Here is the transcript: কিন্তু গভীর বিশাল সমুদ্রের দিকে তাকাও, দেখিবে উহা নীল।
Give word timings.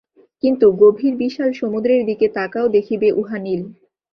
কিন্তু 0.43 0.65
গভীর 0.81 1.13
বিশাল 1.17 1.49
সমুদ্রের 1.53 2.01
দিকে 2.05 2.27
তাকাও, 2.37 2.67
দেখিবে 2.75 3.07
উহা 3.13 3.37
নীল। 3.37 3.61